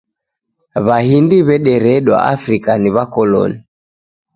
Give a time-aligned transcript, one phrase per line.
[0.87, 3.57] W'ahindi w'ederedwa Afrika ni W'akoloni